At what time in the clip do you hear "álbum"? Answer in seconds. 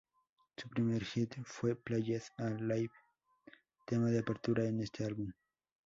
5.05-5.31